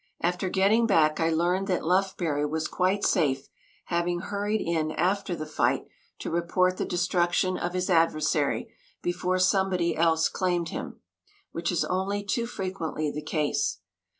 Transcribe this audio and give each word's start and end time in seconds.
After 0.19 0.49
getting 0.49 0.87
back 0.87 1.19
I 1.19 1.29
learned 1.29 1.67
that 1.67 1.83
Lufbery 1.85 2.43
was 2.47 2.67
quite 2.67 3.03
safe, 3.05 3.49
having 3.85 4.19
hurried 4.19 4.59
in 4.59 4.91
after 4.93 5.35
the 5.35 5.45
fight 5.45 5.85
to 6.17 6.31
report 6.31 6.77
the 6.77 6.85
destruction 6.85 7.55
of 7.55 7.75
his 7.75 7.87
adversary 7.87 8.73
before 9.03 9.37
somebody 9.37 9.95
else 9.95 10.27
claimed 10.27 10.69
him, 10.69 11.01
which 11.51 11.71
is 11.71 11.85
only 11.85 12.23
too 12.23 12.47
frequently 12.47 13.11
the 13.11 13.21
case. 13.21 13.77